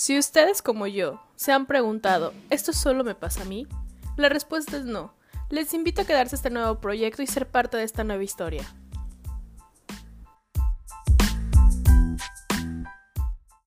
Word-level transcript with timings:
Si 0.00 0.18
ustedes 0.18 0.62
como 0.62 0.86
yo 0.86 1.20
se 1.36 1.52
han 1.52 1.66
preguntado, 1.66 2.32
¿esto 2.48 2.72
solo 2.72 3.04
me 3.04 3.14
pasa 3.14 3.42
a 3.42 3.44
mí? 3.44 3.66
La 4.16 4.30
respuesta 4.30 4.78
es 4.78 4.86
no. 4.86 5.12
Les 5.50 5.74
invito 5.74 6.00
a 6.00 6.04
quedarse 6.06 6.36
a 6.36 6.38
este 6.38 6.48
nuevo 6.48 6.80
proyecto 6.80 7.20
y 7.20 7.26
ser 7.26 7.46
parte 7.46 7.76
de 7.76 7.84
esta 7.84 8.02
nueva 8.02 8.24
historia. 8.24 8.64